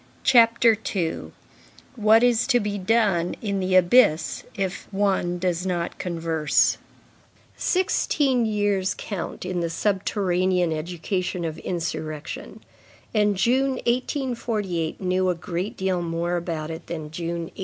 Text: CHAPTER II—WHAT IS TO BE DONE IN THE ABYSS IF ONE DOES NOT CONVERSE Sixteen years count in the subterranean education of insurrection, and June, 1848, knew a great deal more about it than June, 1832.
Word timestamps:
CHAPTER 0.23 0.75
II—WHAT 0.95 2.23
IS 2.23 2.47
TO 2.47 2.59
BE 2.59 2.79
DONE 2.79 3.35
IN 3.39 3.59
THE 3.59 3.75
ABYSS 3.75 4.45
IF 4.55 4.87
ONE 4.89 5.37
DOES 5.37 5.63
NOT 5.67 5.99
CONVERSE 5.99 6.79
Sixteen 7.55 8.47
years 8.47 8.95
count 8.97 9.45
in 9.45 9.59
the 9.59 9.69
subterranean 9.69 10.71
education 10.73 11.45
of 11.45 11.59
insurrection, 11.59 12.61
and 13.13 13.37
June, 13.37 13.73
1848, 13.73 14.99
knew 14.99 15.29
a 15.29 15.35
great 15.35 15.77
deal 15.77 16.01
more 16.01 16.35
about 16.35 16.71
it 16.71 16.87
than 16.87 17.11
June, 17.11 17.41
1832. 17.53 17.59